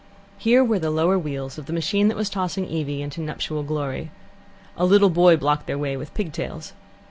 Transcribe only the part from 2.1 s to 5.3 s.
was tossing Evie up into nuptial glory. A little